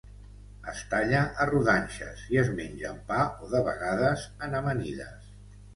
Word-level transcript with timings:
Es 0.71 0.79
talla 0.93 1.19
a 1.43 1.47
rodanxes 1.51 2.25
i 2.37 2.41
es 2.45 2.49
menja 2.61 2.91
amb 2.95 3.07
pa, 3.13 3.21
o 3.49 3.53
de 3.55 3.65
vegades 3.73 4.27
en 4.49 4.63
amanides. 4.63 5.35